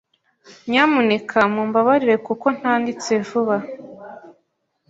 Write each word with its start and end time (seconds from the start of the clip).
Nyamuneka 0.69 1.39
mumbabarire 1.53 2.15
kuko 2.27 2.45
ntanditse 2.57 3.11
vuba. 3.27 3.57